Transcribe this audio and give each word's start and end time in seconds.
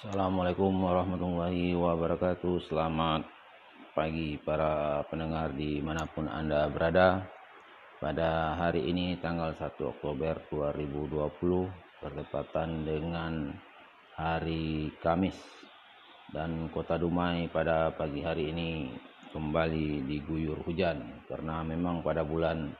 Assalamualaikum 0.00 0.80
warahmatullahi 0.80 1.76
wabarakatuh. 1.76 2.72
Selamat 2.72 3.20
pagi 3.92 4.40
para 4.40 5.04
pendengar 5.12 5.52
di 5.52 5.76
mana 5.84 6.08
pun 6.08 6.24
Anda 6.24 6.72
berada. 6.72 7.28
Pada 8.00 8.56
hari 8.56 8.88
ini 8.88 9.20
tanggal 9.20 9.52
1 9.52 9.76
Oktober 9.76 10.40
2020 10.48 12.00
Bertepatan 12.00 12.88
dengan 12.88 13.52
hari 14.16 14.88
Kamis. 15.04 15.36
Dan 16.32 16.72
kota 16.72 16.96
Dumai 16.96 17.52
pada 17.52 17.92
pagi 17.92 18.24
hari 18.24 18.56
ini 18.56 18.88
kembali 19.36 20.08
diguyur 20.08 20.64
hujan 20.64 21.28
Karena 21.28 21.60
memang 21.60 22.00
pada 22.00 22.24
bulan 22.24 22.72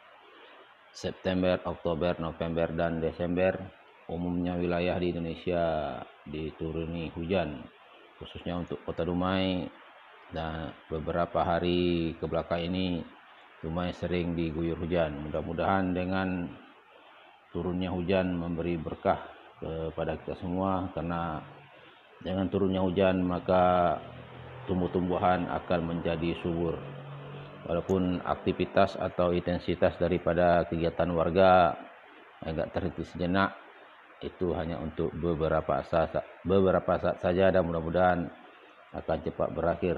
September, 0.88 1.60
Oktober, 1.68 2.16
November, 2.16 2.72
dan 2.72 2.96
Desember 2.96 3.60
umumnya 4.10 4.58
wilayah 4.58 4.98
di 4.98 5.14
Indonesia 5.14 5.62
dituruni 6.30 7.10
hujan 7.12 7.60
khususnya 8.20 8.60
untuk 8.60 8.78
kota 8.86 9.02
Dumai. 9.02 9.66
Dan 10.30 10.70
beberapa 10.86 11.42
hari 11.42 12.14
ke 12.14 12.24
belakang 12.30 12.70
ini 12.70 13.02
Dumai 13.60 13.90
sering 13.90 14.38
diguyur 14.38 14.78
hujan. 14.78 15.26
Mudah-mudahan 15.26 15.90
dengan 15.90 16.46
turunnya 17.50 17.90
hujan 17.90 18.38
memberi 18.38 18.78
berkah 18.78 19.18
kepada 19.58 20.16
kita 20.16 20.38
semua 20.38 20.86
karena 20.94 21.42
dengan 22.22 22.46
turunnya 22.46 22.80
hujan 22.80 23.20
maka 23.26 23.98
tumbuh-tumbuhan 24.70 25.50
akan 25.50 25.80
menjadi 25.82 26.32
subur. 26.40 26.78
Walaupun 27.68 28.24
aktivitas 28.24 28.96
atau 28.96 29.36
intensitas 29.36 29.98
daripada 30.00 30.64
kegiatan 30.64 31.10
warga 31.12 31.76
agak 32.40 32.72
terhenti 32.72 33.04
sejenak 33.04 33.52
itu 34.20 34.52
hanya 34.52 34.76
untuk 34.80 35.12
beberapa 35.16 35.80
saat 35.84 36.20
beberapa 36.44 36.96
saat 37.00 37.20
saja 37.20 37.48
dan 37.48 37.64
mudah-mudahan 37.64 38.28
akan 38.92 39.18
cepat 39.24 39.48
berakhir. 39.52 39.96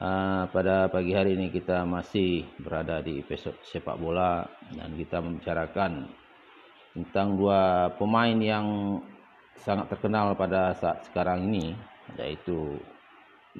Uh, 0.00 0.48
pada 0.48 0.88
pagi 0.88 1.12
hari 1.12 1.36
ini 1.36 1.52
kita 1.52 1.84
masih 1.84 2.48
berada 2.56 3.04
di 3.04 3.20
episode 3.20 3.60
sepak 3.68 4.00
bola 4.00 4.48
dan 4.72 4.96
kita 4.96 5.20
membicarakan 5.20 6.08
tentang 6.96 7.36
dua 7.36 7.92
pemain 8.00 8.32
yang 8.40 8.96
sangat 9.60 9.92
terkenal 9.92 10.32
pada 10.32 10.72
saat 10.72 11.04
sekarang 11.04 11.52
ini 11.52 11.76
yaitu 12.16 12.80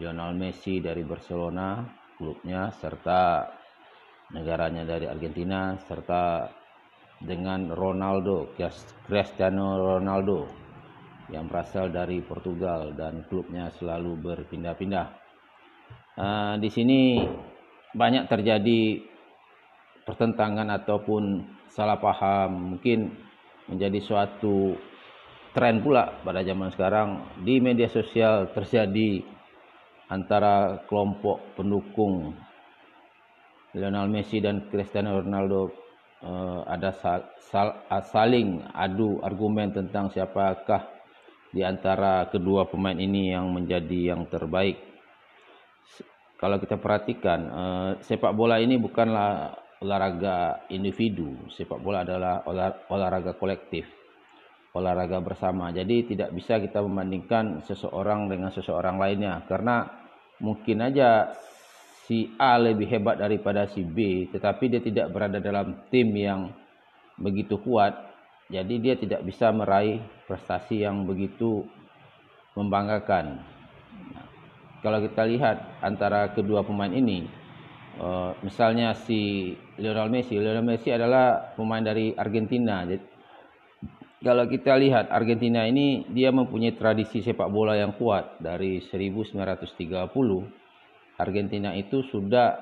Lionel 0.00 0.32
Messi 0.32 0.80
dari 0.80 1.04
Barcelona 1.04 1.84
klubnya 2.16 2.72
serta 2.72 3.52
negaranya 4.32 4.88
dari 4.88 5.12
Argentina 5.12 5.76
serta 5.84 6.48
dengan 7.20 7.68
Ronaldo, 7.76 8.56
Cristiano 9.04 9.76
Ronaldo 9.76 10.48
yang 11.30 11.46
berasal 11.46 11.92
dari 11.92 12.24
Portugal 12.24 12.96
dan 12.96 13.22
klubnya 13.28 13.70
selalu 13.76 14.18
berpindah-pindah. 14.18 15.06
Uh, 16.18 16.54
di 16.58 16.68
sini 16.72 17.22
banyak 17.94 18.26
terjadi 18.26 18.98
pertentangan 20.02 20.68
ataupun 20.74 21.44
salah 21.70 22.00
paham, 22.00 22.74
mungkin 22.74 23.14
menjadi 23.70 24.02
suatu 24.02 24.74
tren 25.54 25.78
pula 25.82 26.18
pada 26.26 26.42
zaman 26.42 26.74
sekarang 26.74 27.08
di 27.46 27.62
media 27.62 27.86
sosial 27.86 28.50
terjadi 28.50 29.22
antara 30.10 30.82
kelompok 30.90 31.54
pendukung 31.54 32.34
Lionel 33.70 34.10
Messi 34.10 34.42
dan 34.42 34.66
Cristiano 34.66 35.22
Ronaldo 35.22 35.70
uh, 36.24 36.64
ada 36.68 36.92
sal, 37.00 37.20
sal, 37.50 37.68
saling 38.12 38.64
adu 38.72 39.20
argumen 39.24 39.72
tentang 39.72 40.12
siapakah 40.12 40.88
di 41.50 41.66
antara 41.66 42.30
kedua 42.30 42.70
pemain 42.70 42.96
ini 42.96 43.34
yang 43.34 43.50
menjadi 43.50 44.14
yang 44.14 44.26
terbaik. 44.30 44.78
Kalau 46.40 46.56
kita 46.56 46.80
perhatikan, 46.80 47.40
uh, 47.52 47.90
sepak 48.00 48.32
bola 48.32 48.56
ini 48.56 48.80
bukanlah 48.80 49.52
olahraga 49.84 50.68
individu. 50.72 51.36
Sepak 51.52 51.80
bola 51.80 52.04
adalah 52.04 52.44
olah, 52.48 52.72
olahraga 52.88 53.36
kolektif, 53.36 53.84
olahraga 54.72 55.20
bersama. 55.20 55.68
Jadi 55.68 56.16
tidak 56.16 56.32
bisa 56.32 56.56
kita 56.56 56.80
membandingkan 56.80 57.60
seseorang 57.64 58.28
dengan 58.32 58.48
seseorang 58.52 58.96
lainnya 58.96 59.44
karena 59.44 59.84
mungkin 60.40 60.80
aja 60.80 61.32
si 62.10 62.34
A 62.42 62.58
lebih 62.58 62.90
hebat 62.90 63.22
daripada 63.22 63.70
si 63.70 63.86
B 63.86 64.26
tetapi 64.34 64.66
dia 64.66 64.82
tidak 64.82 65.14
berada 65.14 65.38
dalam 65.38 65.86
tim 65.94 66.10
yang 66.10 66.50
begitu 67.14 67.54
kuat. 67.62 67.94
Jadi 68.50 68.82
dia 68.82 68.98
tidak 68.98 69.22
bisa 69.22 69.54
meraih 69.54 70.02
prestasi 70.26 70.82
yang 70.82 71.06
begitu 71.06 71.62
membanggakan. 72.58 73.38
Nah, 74.10 74.26
kalau 74.82 74.98
kita 75.06 75.22
lihat 75.22 75.78
antara 75.78 76.34
kedua 76.34 76.66
pemain 76.66 76.90
ini 76.90 77.30
uh, 78.02 78.34
misalnya 78.42 78.98
si 79.06 79.54
Lionel 79.78 80.10
Messi. 80.10 80.34
Lionel 80.34 80.66
Messi 80.66 80.90
adalah 80.90 81.54
pemain 81.54 81.78
dari 81.78 82.10
Argentina. 82.18 82.82
Jadi, 82.82 83.06
kalau 84.18 84.50
kita 84.50 84.74
lihat 84.82 85.14
Argentina 85.14 85.62
ini 85.62 86.10
dia 86.10 86.34
mempunyai 86.34 86.74
tradisi 86.74 87.22
sepak 87.22 87.46
bola 87.54 87.78
yang 87.78 87.94
kuat 87.94 88.42
dari 88.42 88.82
1930 88.82 90.59
Argentina 91.20 91.76
itu 91.76 92.00
sudah 92.08 92.56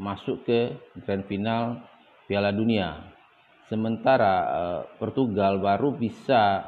masuk 0.00 0.48
ke 0.48 0.72
grand 1.04 1.28
final 1.28 1.84
Piala 2.24 2.50
Dunia. 2.50 3.12
Sementara 3.68 4.34
uh, 4.48 4.80
Portugal 4.96 5.60
baru 5.60 5.92
bisa 5.92 6.64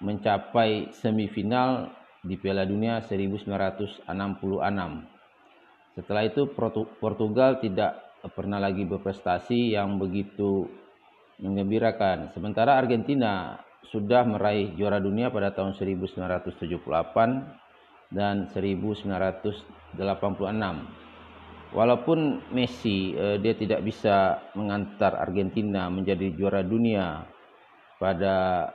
mencapai 0.00 0.90
semifinal 0.96 1.92
di 2.24 2.34
Piala 2.40 2.64
Dunia 2.66 3.04
1966. 3.04 4.08
Setelah 5.98 6.22
itu 6.26 6.42
Portugal 7.02 7.58
tidak 7.58 7.98
pernah 8.34 8.58
lagi 8.62 8.86
berprestasi 8.86 9.74
yang 9.74 9.98
begitu 9.98 10.66
mengembirakan. 11.38 12.30
Sementara 12.34 12.78
Argentina 12.78 13.58
sudah 13.88 14.26
meraih 14.26 14.74
juara 14.74 14.98
dunia 14.98 15.30
pada 15.30 15.54
tahun 15.54 15.74
1978 15.78 17.67
dan 18.08 18.48
1986. 18.52 19.98
Walaupun 21.68 22.40
Messi 22.56 23.12
eh, 23.12 23.36
dia 23.36 23.52
tidak 23.52 23.84
bisa 23.84 24.40
mengantar 24.56 25.20
Argentina 25.20 25.92
menjadi 25.92 26.32
juara 26.32 26.64
dunia 26.64 27.28
pada 28.00 28.68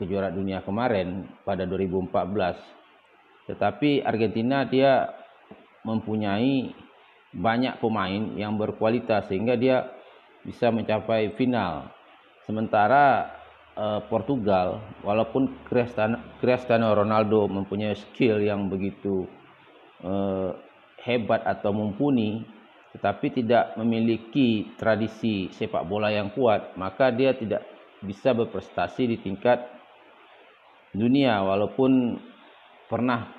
kejuaraan 0.00 0.32
dunia 0.32 0.62
kemarin 0.62 1.26
pada 1.42 1.66
2014, 1.66 3.50
tetapi 3.50 4.06
Argentina 4.06 4.62
dia 4.64 5.10
mempunyai 5.82 6.72
banyak 7.34 7.76
pemain 7.82 8.22
yang 8.38 8.56
berkualitas 8.56 9.28
sehingga 9.28 9.58
dia 9.58 9.90
bisa 10.46 10.72
mencapai 10.72 11.34
final. 11.36 11.92
Sementara 12.48 13.28
uh, 13.78 14.00
Portugal 14.10 14.82
walaupun 15.06 15.62
Cristiano 16.42 16.88
Ronaldo 16.90 17.46
mempunyai 17.46 17.94
skill 17.94 18.42
yang 18.42 18.66
begitu 18.66 19.24
uh, 20.02 20.50
hebat 21.06 21.46
atau 21.46 21.70
mumpuni 21.70 22.42
tetapi 22.98 23.30
tidak 23.30 23.78
memiliki 23.78 24.74
tradisi 24.74 25.46
sepak 25.54 25.86
bola 25.86 26.10
yang 26.10 26.34
kuat 26.34 26.74
maka 26.74 27.14
dia 27.14 27.32
tidak 27.38 27.62
bisa 28.02 28.34
berprestasi 28.34 29.06
di 29.06 29.16
tingkat 29.22 29.62
dunia 30.90 31.38
walaupun 31.46 32.18
pernah 32.90 33.30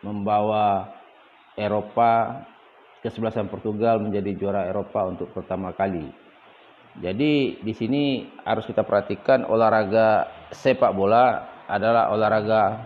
membawa 0.00 0.88
Eropa 1.58 2.40
kesebelasan 3.02 3.50
Portugal 3.50 3.98
menjadi 3.98 4.32
juara 4.38 4.70
Eropa 4.70 5.04
untuk 5.10 5.34
pertama 5.34 5.74
kali 5.74 6.21
jadi 7.00 7.56
di 7.56 7.72
sini 7.72 8.28
harus 8.44 8.68
kita 8.68 8.84
perhatikan 8.84 9.48
olahraga 9.48 10.28
sepak 10.52 10.92
bola 10.92 11.48
adalah 11.64 12.12
olahraga 12.12 12.84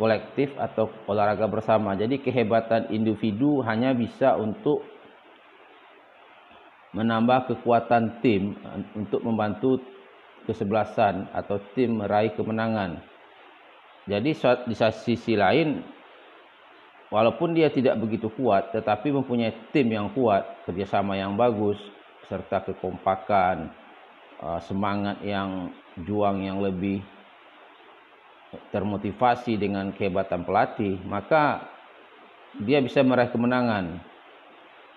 kolektif 0.00 0.56
atau 0.56 0.88
olahraga 1.04 1.44
bersama. 1.44 1.92
Jadi 1.92 2.24
kehebatan 2.24 2.88
individu 2.88 3.60
hanya 3.60 3.92
bisa 3.92 4.40
untuk 4.40 4.80
menambah 6.96 7.52
kekuatan 7.52 8.24
tim 8.24 8.56
untuk 8.96 9.20
membantu 9.20 9.82
kesebelasan 10.48 11.28
atau 11.36 11.60
tim 11.76 12.00
meraih 12.00 12.32
kemenangan. 12.32 13.04
Jadi 14.08 14.32
di 14.64 14.74
sisi 14.76 15.34
lain 15.36 15.82
walaupun 17.12 17.52
dia 17.52 17.68
tidak 17.68 18.00
begitu 18.00 18.32
kuat 18.32 18.72
tetapi 18.72 19.12
mempunyai 19.12 19.52
tim 19.76 19.92
yang 19.92 20.08
kuat, 20.12 20.44
kerjasama 20.64 21.18
yang 21.18 21.34
bagus, 21.34 21.76
serta 22.26 22.64
kekompakan, 22.64 23.70
uh, 24.40 24.60
semangat 24.64 25.20
yang 25.22 25.72
juang 26.02 26.42
yang 26.42 26.58
lebih 26.60 27.04
termotivasi 28.70 29.58
dengan 29.58 29.90
kehebatan 29.90 30.46
pelatih, 30.46 30.98
maka 31.06 31.66
dia 32.62 32.78
bisa 32.78 33.02
meraih 33.02 33.30
kemenangan. 33.30 33.98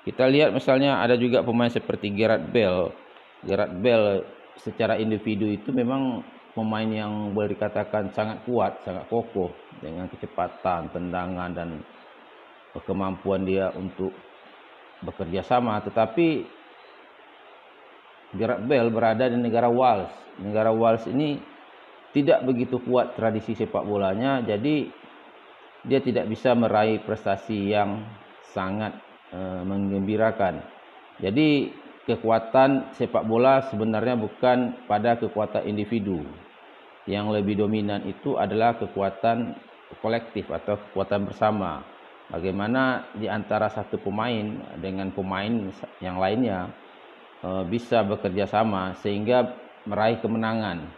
Kita 0.05 0.29
lihat 0.29 0.53
misalnya 0.53 1.01
ada 1.03 1.17
juga 1.17 1.41
pemain 1.43 1.71
seperti 1.71 2.13
Gerard 2.13 2.47
Bell. 2.53 2.93
Gerard 3.43 3.75
Bell 3.81 4.23
secara 4.61 4.95
individu 4.97 5.49
itu 5.49 5.73
memang 5.73 6.21
pemain 6.57 6.89
yang 6.89 7.33
boleh 7.33 7.53
dikatakan 7.53 8.09
sangat 8.13 8.41
kuat, 8.47 8.81
sangat 8.81 9.05
kokoh 9.09 9.53
dengan 9.77 10.09
kecepatan, 10.09 10.89
tendangan 10.89 11.51
dan 11.53 11.69
kemampuan 12.85 13.45
dia 13.45 13.73
untuk 13.73 14.13
bekerja 15.05 15.45
sama. 15.45 15.77
Tetapi 15.81 16.56
Gareth 18.37 18.63
Bale 18.69 18.93
berada 18.93 19.25
di 19.27 19.35
negara 19.35 19.67
Wales. 19.67 20.13
Negara 20.37 20.69
Wales 20.69 21.03
ini 21.09 21.41
tidak 22.13 22.45
begitu 22.45 22.79
kuat 22.81 23.17
tradisi 23.17 23.57
sepak 23.57 23.83
bolanya, 23.83 24.39
jadi 24.45 24.89
dia 25.83 25.99
tidak 26.01 26.29
bisa 26.29 26.53
meraih 26.53 27.01
prestasi 27.03 27.73
yang 27.73 28.05
sangat 28.53 28.95
e, 29.29 29.39
menggembirakan. 29.65 30.63
Jadi 31.21 31.73
kekuatan 32.07 32.95
sepak 32.95 33.27
bola 33.27 33.65
sebenarnya 33.67 34.15
bukan 34.15 34.87
pada 34.87 35.19
kekuatan 35.19 35.67
individu. 35.67 36.23
Yang 37.07 37.39
lebih 37.39 37.63
dominan 37.63 38.03
itu 38.03 38.35
adalah 38.35 38.75
kekuatan 38.75 39.55
kolektif 40.03 40.51
atau 40.51 40.75
kekuatan 40.89 41.27
bersama. 41.27 41.83
Bagaimana 42.27 43.07
di 43.15 43.31
antara 43.31 43.71
satu 43.71 43.95
pemain 44.03 44.59
dengan 44.83 45.07
pemain 45.15 45.71
yang 46.03 46.19
lainnya 46.19 46.67
bisa 47.69 48.01
bekerja 48.01 48.49
sama 48.49 48.97
sehingga 48.97 49.55
meraih 49.85 50.19
kemenangan. 50.19 50.89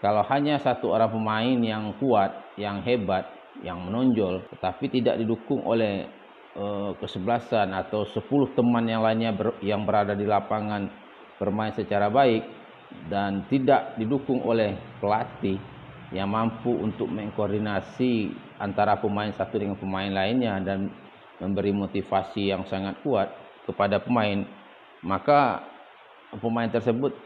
Kalau 0.00 0.24
hanya 0.32 0.56
satu 0.56 0.92
orang 0.96 1.12
pemain 1.12 1.58
yang 1.60 1.92
kuat, 2.00 2.32
yang 2.56 2.80
hebat, 2.80 3.28
yang 3.60 3.84
menonjol, 3.84 4.44
tetapi 4.48 4.88
tidak 4.88 5.20
didukung 5.20 5.60
oleh 5.66 6.08
uh, 6.56 6.96
kesebelasan 6.96 7.74
atau 7.76 8.08
sepuluh 8.08 8.48
teman 8.56 8.88
yang 8.88 9.04
lainnya 9.04 9.36
ber, 9.36 9.60
yang 9.60 9.84
berada 9.84 10.16
di 10.16 10.24
lapangan 10.24 10.88
bermain 11.36 11.72
secara 11.76 12.08
baik 12.08 12.48
dan 13.12 13.44
tidak 13.52 13.96
didukung 14.00 14.40
oleh 14.40 14.76
pelatih 14.98 15.60
yang 16.10 16.32
mampu 16.32 16.74
untuk 16.74 17.06
mengkoordinasi 17.06 18.34
antara 18.58 18.98
pemain 18.98 19.30
satu 19.30 19.60
dengan 19.60 19.78
pemain 19.78 20.10
lainnya 20.10 20.58
dan 20.64 20.90
memberi 21.38 21.72
motivasi 21.72 22.50
yang 22.50 22.66
sangat 22.66 22.98
kuat 23.00 23.30
kepada 23.64 24.02
pemain, 24.02 24.42
maka 25.02 25.64
pemain 26.38 26.68
tersebut 26.68 27.16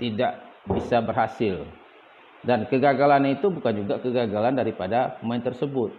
tidak 0.00 0.40
bisa 0.66 1.00
berhasil 1.00 1.64
dan 2.46 2.62
kegagalan 2.70 3.34
itu 3.34 3.50
bukan 3.50 3.74
juga 3.82 3.98
kegagalan 3.98 4.54
daripada 4.54 5.18
pemain 5.18 5.42
tersebut. 5.42 5.90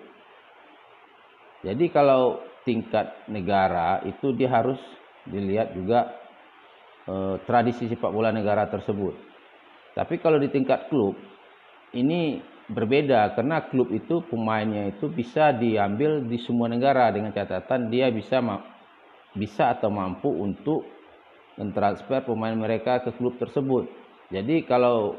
Jadi 1.68 1.92
kalau 1.92 2.40
tingkat 2.64 3.12
negara 3.28 4.00
itu 4.08 4.32
dia 4.32 4.48
harus 4.48 4.80
dilihat 5.28 5.76
juga 5.76 6.08
eh, 7.04 7.36
tradisi 7.44 7.92
sepak 7.92 8.16
bola 8.16 8.32
negara 8.32 8.64
tersebut. 8.72 9.12
Tapi 9.92 10.24
kalau 10.24 10.40
di 10.40 10.48
tingkat 10.48 10.88
klub 10.88 11.20
ini 11.92 12.40
berbeda 12.72 13.36
karena 13.36 13.68
klub 13.68 13.92
itu 13.92 14.24
pemainnya 14.32 14.92
itu 14.96 15.12
bisa 15.12 15.52
diambil 15.52 16.24
di 16.24 16.40
semua 16.40 16.72
negara 16.72 17.12
dengan 17.12 17.32
catatan 17.32 17.88
dia 17.88 18.12
bisa 18.12 18.44
bisa 19.36 19.72
atau 19.76 19.88
mampu 19.88 20.28
untuk 20.28 20.84
mentransfer 21.58 22.24
pemain 22.24 22.54
mereka 22.54 23.02
ke 23.02 23.12
klub 23.18 23.36
tersebut. 23.42 23.90
Jadi 24.30 24.64
kalau 24.64 25.18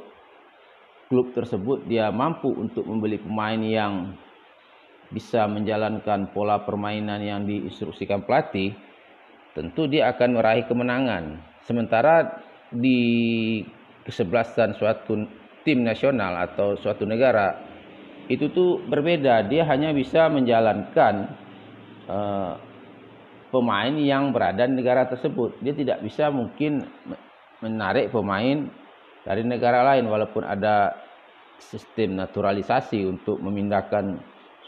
klub 1.10 1.32
tersebut 1.34 1.84
dia 1.88 2.08
mampu 2.14 2.52
untuk 2.52 2.86
membeli 2.86 3.18
pemain 3.18 3.58
yang 3.58 4.14
bisa 5.08 5.48
menjalankan 5.48 6.28
pola 6.36 6.60
permainan 6.62 7.24
yang 7.24 7.48
diinstruksikan 7.48 8.28
pelatih, 8.28 8.76
tentu 9.56 9.88
dia 9.88 10.12
akan 10.12 10.36
meraih 10.36 10.68
kemenangan. 10.68 11.40
Sementara 11.64 12.44
di 12.68 13.60
kesebelasan 14.04 14.76
suatu 14.76 15.24
tim 15.64 15.84
nasional 15.84 16.36
atau 16.48 16.76
suatu 16.76 17.08
negara 17.08 17.56
itu 18.28 18.52
tuh 18.52 18.84
berbeda. 18.84 19.48
Dia 19.48 19.64
hanya 19.64 19.96
bisa 19.96 20.28
menjalankan 20.28 21.32
uh, 22.08 22.67
pemain 23.48 23.92
yang 23.96 24.30
berada 24.30 24.64
di 24.68 24.74
negara 24.76 25.08
tersebut. 25.08 25.56
Dia 25.64 25.74
tidak 25.74 26.04
bisa 26.04 26.28
mungkin 26.28 26.84
menarik 27.64 28.12
pemain 28.14 28.68
dari 29.24 29.42
negara 29.44 29.84
lain 29.84 30.06
walaupun 30.06 30.46
ada 30.46 30.94
sistem 31.58 32.16
naturalisasi 32.16 33.02
untuk 33.04 33.42
memindahkan 33.42 34.20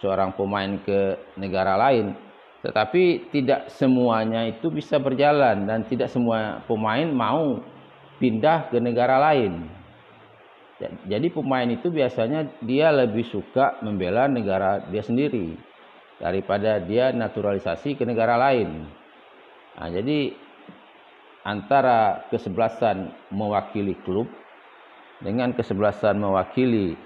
seorang 0.03 0.35
pemain 0.35 0.81
ke 0.83 1.17
negara 1.39 1.79
lain. 1.79 2.17
Tetapi 2.61 3.33
tidak 3.33 3.73
semuanya 3.73 4.45
itu 4.45 4.69
bisa 4.69 5.01
berjalan 5.01 5.65
dan 5.65 5.87
tidak 5.89 6.13
semua 6.13 6.61
pemain 6.69 7.09
mau 7.09 7.63
pindah 8.21 8.69
ke 8.69 8.77
negara 8.77 9.17
lain. 9.17 9.65
Jadi 11.09 11.29
pemain 11.29 11.69
itu 11.69 11.93
biasanya 11.93 12.49
dia 12.65 12.89
lebih 12.89 13.29
suka 13.29 13.81
membela 13.85 14.25
negara 14.29 14.81
dia 14.89 15.05
sendiri 15.05 15.70
daripada 16.21 16.79
dia 16.79 17.11
naturalisasi 17.11 17.97
ke 17.97 18.05
negara 18.05 18.37
lain 18.37 18.85
nah, 19.81 19.89
jadi 19.89 20.37
antara 21.45 22.29
kesebelasan 22.29 23.09
mewakili 23.33 23.97
klub 24.05 24.29
dengan 25.21 25.53
kesebelasan 25.57 26.21
mewakili 26.21 26.97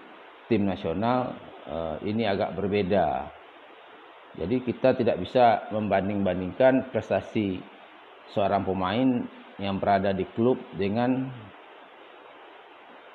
tim 0.47 0.67
nasional 0.67 1.35
eh, 1.67 1.97
ini 2.07 2.27
agak 2.27 2.55
berbeda. 2.55 3.31
Jadi 4.35 4.67
kita 4.67 4.99
tidak 4.99 5.23
bisa 5.23 5.71
membanding-bandingkan 5.71 6.91
prestasi 6.91 7.63
seorang 8.35 8.67
pemain 8.67 9.23
yang 9.63 9.79
berada 9.79 10.11
di 10.11 10.27
klub 10.35 10.59
dengan 10.75 11.31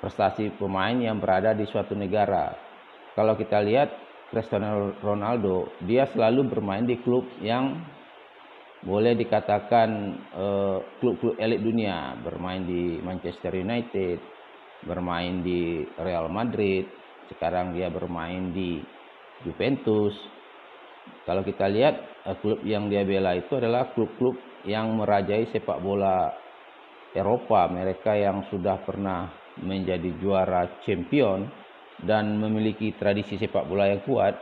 prestasi 0.00 0.48
pemain 0.56 0.96
yang 0.96 1.20
berada 1.20 1.52
di 1.52 1.68
suatu 1.68 1.92
negara. 1.92 2.56
Kalau 3.12 3.36
kita 3.36 3.60
lihat 3.60 3.92
Cristiano 4.30 4.94
Ronaldo, 5.02 5.74
dia 5.82 6.06
selalu 6.14 6.46
bermain 6.54 6.86
di 6.86 7.02
klub 7.02 7.26
yang 7.42 7.82
boleh 8.86 9.18
dikatakan 9.18 9.90
eh, 10.32 10.78
klub-klub 11.02 11.36
uh, 11.36 11.42
elit 11.42 11.60
dunia, 11.60 12.16
bermain 12.22 12.64
di 12.64 12.96
Manchester 13.02 13.52
United, 13.58 14.22
bermain 14.86 15.44
di 15.44 15.84
Real 16.00 16.32
Madrid, 16.32 16.88
sekarang 17.28 17.76
dia 17.76 17.92
bermain 17.92 18.54
di 18.54 18.80
Juventus. 19.44 20.16
Kalau 21.26 21.42
kita 21.44 21.66
lihat 21.68 21.94
eh, 22.30 22.36
klub 22.40 22.62
yang 22.64 22.88
dia 22.88 23.04
bela 23.04 23.36
itu 23.36 23.52
adalah 23.58 23.92
klub-klub 23.92 24.38
yang 24.64 24.94
merajai 24.94 25.50
sepak 25.50 25.82
bola 25.82 26.30
Eropa, 27.10 27.66
mereka 27.66 28.14
yang 28.14 28.46
sudah 28.48 28.78
pernah 28.86 29.26
menjadi 29.58 30.14
juara 30.22 30.78
champion 30.86 31.50
dan 32.04 32.40
memiliki 32.40 32.96
tradisi 32.96 33.36
sepak 33.36 33.68
bola 33.68 33.88
yang 33.88 34.00
kuat 34.04 34.36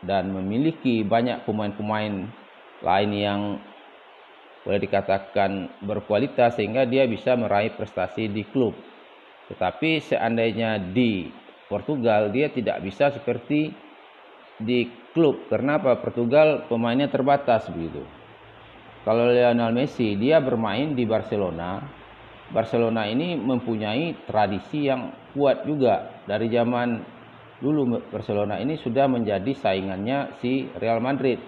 dan 0.00 0.32
memiliki 0.32 1.04
banyak 1.04 1.44
pemain-pemain 1.44 2.30
lain 2.80 3.10
yang 3.12 3.40
boleh 4.64 4.80
dikatakan 4.80 5.82
berkualitas 5.84 6.56
sehingga 6.56 6.84
dia 6.84 7.08
bisa 7.08 7.36
meraih 7.36 7.72
prestasi 7.74 8.28
di 8.28 8.44
klub. 8.44 8.76
Tetapi 9.48 9.98
seandainya 10.04 10.78
di 10.78 11.28
Portugal 11.66 12.30
dia 12.30 12.52
tidak 12.52 12.84
bisa 12.84 13.10
seperti 13.10 13.72
di 14.60 14.86
klub. 15.16 15.48
Karena 15.48 15.80
apa? 15.80 15.98
Portugal 15.98 16.68
pemainnya 16.68 17.08
terbatas 17.08 17.66
begitu. 17.72 18.04
Kalau 19.00 19.32
Lionel 19.32 19.72
Messi 19.72 20.12
dia 20.20 20.38
bermain 20.44 20.92
di 20.92 21.08
Barcelona. 21.08 21.99
Barcelona 22.50 23.06
ini 23.06 23.38
mempunyai 23.38 24.26
tradisi 24.26 24.90
yang 24.90 25.14
kuat 25.34 25.62
juga 25.62 26.22
dari 26.26 26.50
zaman 26.50 26.98
dulu 27.62 28.00
Barcelona 28.10 28.58
ini 28.58 28.74
sudah 28.80 29.06
menjadi 29.06 29.52
saingannya 29.54 30.40
si 30.42 30.66
Real 30.80 30.98
Madrid. 30.98 31.38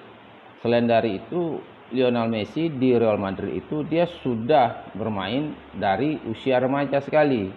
Selain 0.62 0.86
dari 0.86 1.18
itu 1.18 1.58
Lionel 1.90 2.30
Messi 2.30 2.70
di 2.70 2.94
Real 2.94 3.18
Madrid 3.18 3.52
itu 3.66 3.82
dia 3.84 4.06
sudah 4.22 4.94
bermain 4.94 5.52
dari 5.74 6.16
usia 6.30 6.62
remaja 6.62 7.02
sekali 7.02 7.50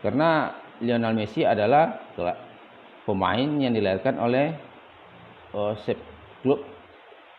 karena 0.00 0.56
Lionel 0.80 1.14
Messi 1.14 1.44
adalah 1.44 2.08
pemain 3.04 3.48
yang 3.58 3.74
dilahirkan 3.74 4.16
oleh 4.16 4.54
uh, 5.52 5.74
klub 6.40 6.60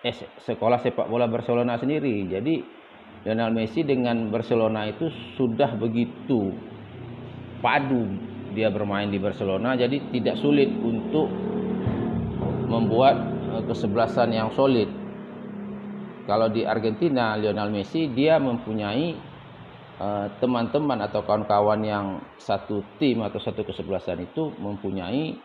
eh, 0.03 0.15
sekolah 0.43 0.79
sepak 0.79 1.07
bola 1.07 1.27
Barcelona 1.27 1.75
sendiri. 1.79 2.27
Jadi 2.27 2.78
Lionel 3.27 3.51
Messi 3.51 3.83
dengan 3.83 4.31
Barcelona 4.31 4.87
itu 4.87 5.11
sudah 5.35 5.75
begitu 5.75 6.55
padu 7.59 8.07
dia 8.55 8.71
bermain 8.71 9.11
di 9.11 9.19
Barcelona 9.19 9.75
jadi 9.75 9.99
tidak 10.15 10.39
sulit 10.39 10.71
untuk 10.79 11.27
membuat 12.69 13.17
uh, 13.49 13.63
kesebelasan 13.65 14.31
yang 14.31 14.49
solid. 14.53 14.87
Kalau 16.29 16.45
di 16.45 16.61
Argentina 16.61 17.33
Lionel 17.33 17.73
Messi 17.73 18.05
dia 18.13 18.37
mempunyai 18.37 19.29
Eh, 19.99 20.27
teman-teman 20.39 20.95
atau 21.03 21.19
kawan-kawan 21.27 21.83
yang 21.83 22.23
satu 22.39 22.79
tim 23.03 23.19
atau 23.19 23.35
satu 23.35 23.67
kesebelasan 23.67 24.23
itu 24.23 24.47
mempunyai 24.55 25.35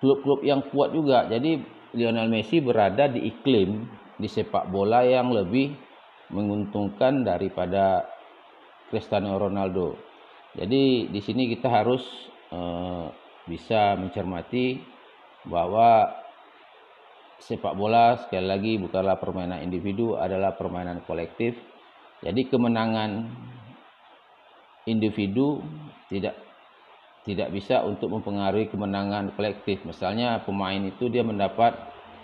klub-klub 0.00 0.40
yang 0.40 0.64
kuat 0.72 0.96
juga. 0.96 1.28
Jadi 1.28 1.60
Lionel 1.92 2.32
Messi 2.32 2.64
berada 2.64 3.04
di 3.04 3.28
iklim 3.28 3.84
di 4.18 4.26
sepak 4.26 4.68
bola 4.68 5.06
yang 5.06 5.30
lebih 5.30 5.72
menguntungkan 6.34 7.24
daripada 7.24 8.04
Cristiano 8.90 9.38
Ronaldo. 9.38 9.96
Jadi 10.58 11.08
di 11.08 11.20
sini 11.22 11.46
kita 11.48 11.70
harus 11.70 12.02
uh, 12.50 13.08
bisa 13.46 13.96
mencermati 13.96 14.82
bahwa 15.46 16.10
sepak 17.38 17.78
bola 17.78 18.18
sekali 18.26 18.44
lagi 18.44 18.72
bukanlah 18.76 19.16
permainan 19.16 19.62
individu, 19.62 20.18
adalah 20.18 20.58
permainan 20.58 21.00
kolektif. 21.06 21.54
Jadi 22.18 22.50
kemenangan 22.50 23.30
individu 24.90 25.62
tidak 26.10 26.34
tidak 27.28 27.52
bisa 27.52 27.84
untuk 27.84 28.08
mempengaruhi 28.08 28.72
kemenangan 28.72 29.36
kolektif. 29.36 29.84
Misalnya 29.84 30.42
pemain 30.42 30.80
itu 30.80 31.12
dia 31.12 31.20
mendapat 31.20 31.76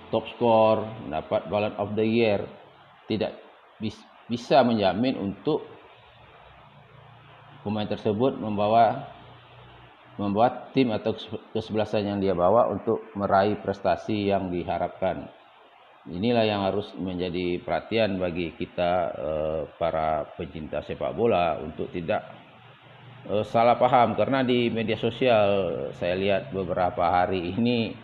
top 0.09 0.25
score, 0.37 0.85
mendapat 1.07 1.47
Ballon 1.49 1.75
of 1.81 1.93
the 1.97 2.05
Year, 2.05 2.45
tidak 3.07 3.37
bisa 4.29 4.65
menjamin 4.65 5.21
untuk 5.21 5.65
pemain 7.65 7.89
tersebut 7.89 8.37
membawa 8.41 9.09
membuat 10.15 10.71
tim 10.71 10.95
atau 10.95 11.17
kesebelasan 11.51 12.07
yang 12.07 12.19
dia 12.23 12.33
bawa 12.37 12.71
untuk 12.71 13.03
meraih 13.19 13.59
prestasi 13.59 14.31
yang 14.31 14.47
diharapkan. 14.49 15.27
Inilah 16.05 16.45
yang 16.45 16.63
harus 16.63 16.93
menjadi 17.01 17.59
perhatian 17.65 18.21
bagi 18.21 18.53
kita 18.55 18.93
eh, 19.11 19.61
para 19.81 20.29
pencinta 20.37 20.85
sepak 20.85 21.17
bola 21.17 21.59
untuk 21.59 21.89
tidak 21.91 22.45
uh, 23.29 23.45
salah 23.45 23.77
paham 23.81 24.13
karena 24.17 24.45
di 24.45 24.69
media 24.69 24.97
sosial 25.01 25.49
saya 25.97 26.15
lihat 26.17 26.43
beberapa 26.53 27.09
hari 27.09 27.55
ini 27.57 27.97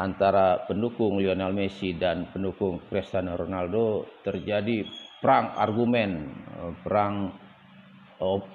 antara 0.00 0.64
pendukung 0.64 1.20
Lionel 1.20 1.52
Messi 1.52 1.92
dan 1.92 2.32
pendukung 2.32 2.80
Cristiano 2.88 3.36
Ronaldo 3.36 4.08
terjadi 4.24 4.88
perang 5.20 5.52
argumen, 5.60 6.32
uh, 6.56 6.72
perang 6.80 7.36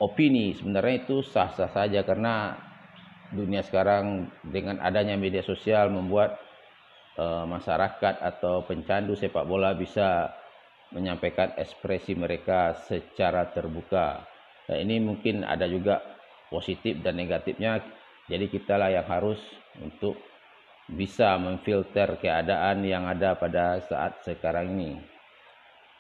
opini. 0.02 0.54
Sebenarnya 0.58 1.06
itu 1.06 1.22
sah-sah 1.22 1.70
saja 1.70 2.02
karena 2.02 2.58
dunia 3.34 3.62
sekarang 3.66 4.30
dengan 4.46 4.82
adanya 4.82 5.18
media 5.18 5.42
sosial 5.42 5.90
membuat 5.90 6.38
uh, 7.18 7.46
masyarakat 7.46 8.22
atau 8.22 8.66
pencandu 8.66 9.18
sepak 9.18 9.46
bola 9.46 9.74
bisa 9.74 10.34
menyampaikan 10.94 11.54
ekspresi 11.58 12.14
mereka 12.14 12.78
secara 12.86 13.50
terbuka. 13.50 14.22
Nah, 14.70 14.78
ini 14.78 15.02
mungkin 15.02 15.42
ada 15.42 15.66
juga 15.66 16.02
positif 16.50 17.02
dan 17.02 17.18
negatifnya. 17.18 17.82
Jadi 18.26 18.50
kita 18.50 18.78
lah 18.78 18.90
yang 18.90 19.06
harus 19.06 19.38
untuk 19.82 20.18
bisa 20.86 21.42
memfilter 21.42 22.22
keadaan 22.22 22.86
yang 22.86 23.10
ada 23.10 23.34
pada 23.34 23.82
saat 23.86 24.22
sekarang 24.22 24.78
ini. 24.78 24.92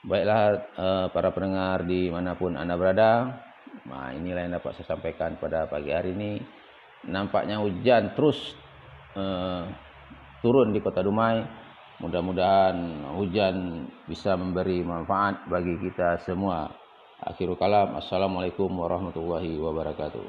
Baiklah 0.06 0.42
eh, 0.78 1.08
para 1.10 1.30
pendengar 1.34 1.82
di 1.82 2.14
mana 2.14 2.38
pun 2.38 2.54
anda 2.54 2.78
berada, 2.78 3.42
nah 3.90 4.14
inilah 4.14 4.46
yang 4.46 4.54
dapat 4.62 4.78
saya 4.78 4.94
sampaikan 4.94 5.42
pada 5.42 5.66
pagi 5.66 5.90
hari 5.90 6.14
ini. 6.14 6.38
Nampaknya 7.10 7.58
hujan 7.62 8.14
terus 8.14 8.54
eh, 9.18 9.64
turun 10.46 10.70
di 10.70 10.80
kota 10.82 11.02
Dumai. 11.02 11.66
Mudah-mudahan 11.96 13.08
hujan 13.16 13.88
bisa 14.06 14.36
memberi 14.36 14.84
manfaat 14.84 15.48
bagi 15.48 15.80
kita 15.80 16.22
semua. 16.28 16.68
Akhirul 17.24 17.56
kalam. 17.56 17.96
Assalamualaikum 17.96 18.68
warahmatullahi 18.68 19.56
wabarakatuh. 19.56 20.28